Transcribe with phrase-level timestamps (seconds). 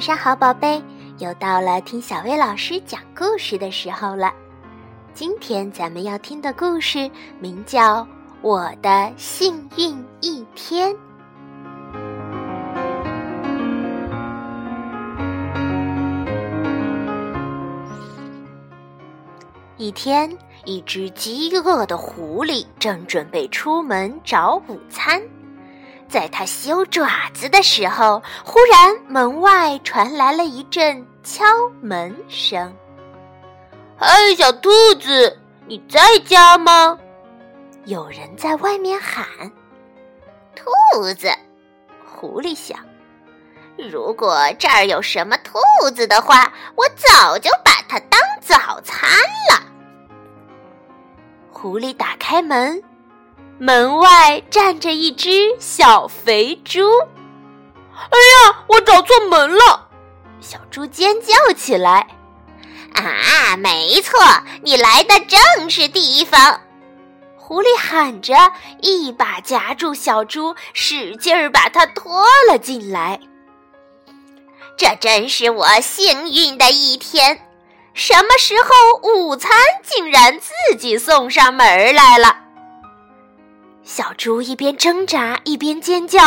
[0.00, 0.82] 晚上好，宝贝！
[1.18, 4.32] 又到了听小薇老师讲故事的时候了。
[5.12, 8.02] 今天咱们要听的故事名叫
[8.40, 10.90] 《我的幸运一天》。
[19.76, 25.20] 一天，一只饥饿的狐狸正准备出门找午餐。
[26.10, 31.44] 在他修爪子的时候，忽然门外传来了一阵敲
[31.80, 32.74] 门声。
[33.96, 36.98] “嗨，小兔子，你在家吗？”
[37.86, 39.24] 有人在外面喊。
[40.56, 41.30] 兔子，
[42.04, 42.78] 狐狸想，
[43.76, 45.58] 如果这儿有什么兔
[45.94, 49.08] 子的话，我早就把它当早餐
[49.50, 49.62] 了。
[51.52, 52.82] 狐狸打开门。
[53.62, 56.80] 门外站着一只小肥猪，
[57.92, 58.16] 哎
[58.48, 59.86] 呀，我找错门了！
[60.40, 62.06] 小猪尖叫起来。
[62.94, 64.18] 啊，没错，
[64.62, 66.58] 你来的正是地方！
[67.36, 68.34] 狐狸喊着，
[68.80, 73.20] 一把夹住小猪，使劲儿把它拖了进来。
[74.78, 77.38] 这真是我幸运的一天！
[77.92, 79.52] 什么时候午餐
[79.82, 82.34] 竟然自己送上门来了？
[83.92, 86.20] 小猪一边挣扎一边尖叫：“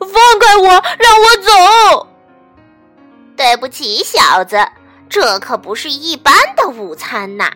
[0.00, 0.08] 放
[0.40, 0.68] 开我，
[0.98, 2.08] 让我走！”
[3.36, 4.66] 对不起，小子，
[5.10, 7.52] 这可不是一般的午餐呐，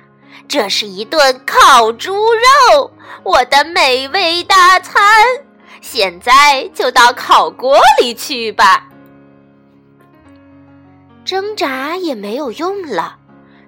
[0.47, 5.25] 这是一顿烤猪肉，我的美味大餐。
[5.81, 8.87] 现在就到烤锅里去吧。
[11.25, 13.17] 挣扎也没有用了，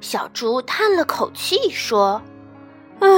[0.03, 2.21] 小猪叹了口气说
[3.01, 3.09] ：“唉。”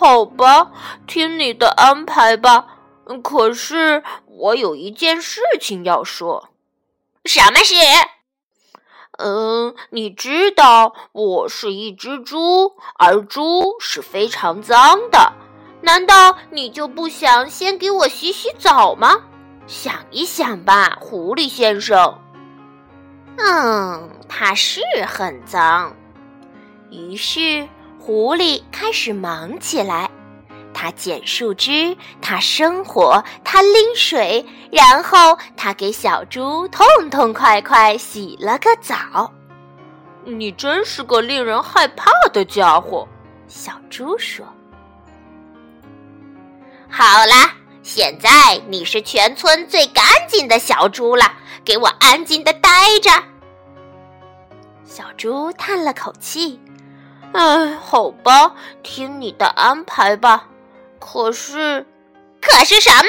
[0.00, 0.72] 好吧，
[1.06, 2.78] 听你的安排吧。
[3.22, 6.48] 可是我有一件事情要说。
[7.26, 7.74] 什么事？
[9.18, 15.34] 嗯，你知道我是一只猪，而猪是非常脏的。
[15.82, 19.18] 难道你就不想先给我洗洗澡吗？
[19.66, 22.18] 想一想吧，狐狸先生。
[23.36, 25.94] 嗯，它是很脏。
[26.90, 27.68] 于是。
[28.02, 30.10] 狐狸开始忙起来，
[30.72, 39.30] 它捡树枝，它生火，它拎水，然后它给小猪痛痛快快洗了个澡。
[40.24, 43.06] 你真是个令人害怕的家伙，
[43.46, 44.46] 小猪说。
[46.88, 51.30] 好啦，现在你是全村最干净的小猪了，
[51.62, 53.10] 给我安静的待着。
[54.86, 56.58] 小猪叹了口气。
[57.32, 60.48] 哎，好吧，听你的安排吧。
[60.98, 61.86] 可是，
[62.40, 63.08] 可是什么？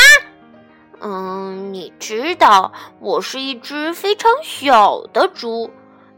[1.02, 5.70] 嗯，你知道我是一只非常小的猪，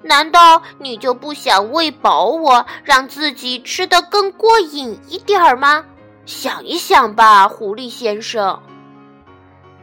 [0.02, 5.86] 难道你就不想喂饱我，让自己吃得更过瘾一点儿吗？
[6.26, 8.62] 想一想吧，狐狸先生。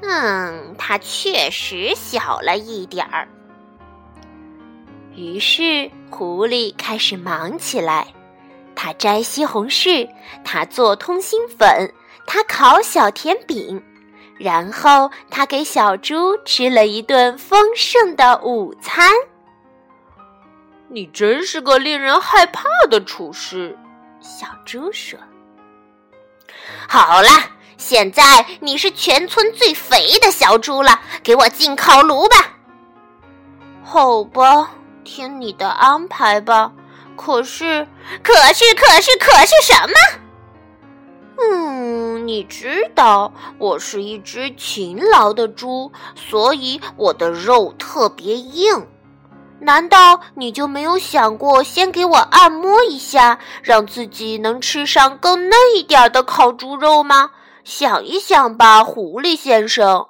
[0.02, 3.28] 嗯，它确实小了一点儿。
[5.14, 8.06] 于是，狐狸开始忙起来。
[8.74, 10.08] 他摘西红柿，
[10.44, 11.92] 他做通心粉，
[12.26, 13.82] 他烤小甜饼，
[14.38, 19.12] 然后他给小猪吃了一顿丰盛的午餐。
[20.88, 23.76] 你真是个令人害怕的厨师，
[24.20, 25.18] 小猪说。
[26.88, 27.28] 好了，
[27.76, 32.56] 现在你是全村最肥的小猪了，给我进烤炉吧。
[33.84, 34.70] 好吧，
[35.12, 36.70] 听你的安排吧。
[37.16, 37.88] 可是，
[38.22, 40.20] 可是，可是，可是什么？
[41.42, 48.86] 嗯，你知道我是一只勤劳的猪，所以我的肉特别硬。
[49.58, 57.32] 难道你就没有想过先给我按摩一下，让自己能吃上更嫩一点的烤猪肉吗？
[57.64, 60.06] 想一想吧，狐狸先生。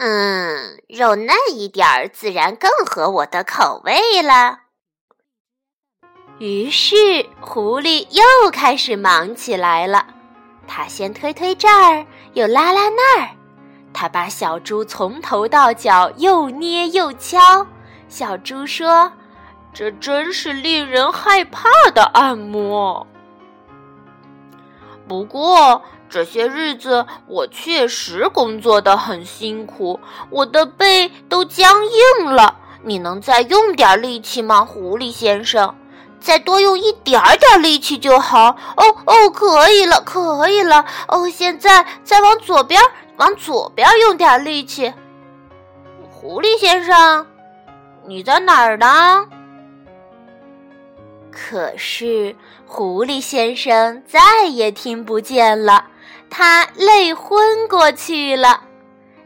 [0.00, 4.60] 嗯，肉嫩一点儿，自然更合我的口味了。
[6.38, 10.06] 于是，狐狸又开始忙起来了。
[10.68, 13.30] 他先推推这儿，又拉拉那儿。
[13.92, 17.66] 他把小猪从头到脚又捏又敲。
[18.08, 19.10] 小猪说
[19.74, 23.04] ：“这真是令人害怕的按摩。”
[25.06, 30.00] 不过这些日子我确实工作的很辛苦，
[30.30, 32.56] 我的背都僵硬了。
[32.82, 35.74] 你能再用点力气吗，狐狸先生？
[36.20, 38.56] 再多用一点点力气就好。
[38.76, 40.84] 哦哦，可以了，可以了。
[41.06, 42.82] 哦，现在再往左边，
[43.16, 44.92] 往左边用点力气。
[46.10, 47.26] 狐狸先生，
[48.06, 49.26] 你在哪儿呢？”
[51.48, 52.36] 可是
[52.66, 55.86] 狐狸先生再也听不见了，
[56.28, 58.64] 他累昏过去了，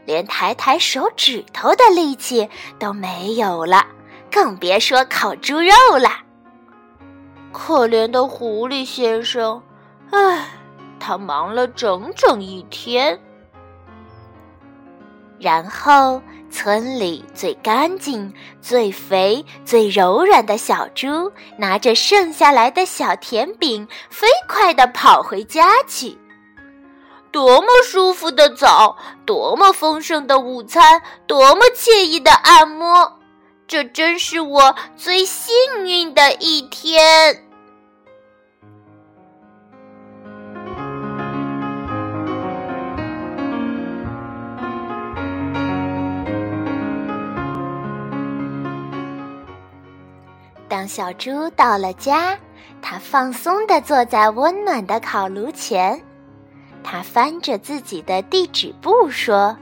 [0.05, 2.49] 连抬抬手指头的力气
[2.79, 3.85] 都没有了，
[4.31, 6.09] 更别说烤猪肉了。
[7.51, 9.61] 可怜的狐狸先生，
[10.11, 10.45] 唉，
[11.01, 13.19] 他忙了整整一天。
[15.39, 16.21] 然后，
[16.53, 26.15] 村里最干净、最肥、最柔软的小猪，拿着剩下来的小甜饼，飞快地跑回家去。
[27.31, 28.95] 多么舒服的澡，
[29.25, 33.19] 多么丰盛的午餐，多么惬意的按摩！
[33.67, 35.51] 这真是我最幸
[35.83, 37.43] 运的一天。
[50.83, 52.37] 当小猪到了家，
[52.81, 56.03] 它放松地坐在温暖的烤炉前。
[56.83, 59.57] 它翻着自己的地址簿说：“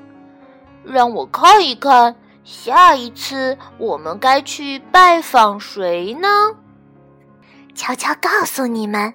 [0.84, 6.28] 让我看一看，下一次我们该去拜访谁呢？”
[7.76, 9.14] 悄悄告诉你们，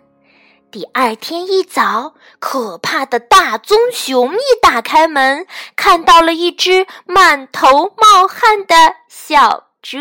[0.70, 5.44] 第二天一早，可怕的大棕熊一打开门，
[5.74, 7.66] 看到了一只满头
[7.96, 9.98] 冒汗的小猪。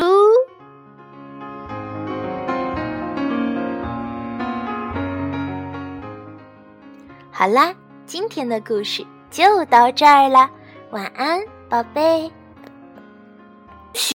[7.38, 10.50] 好啦，今天的故事就到这儿了，
[10.92, 11.38] 晚安，
[11.68, 12.32] 宝贝。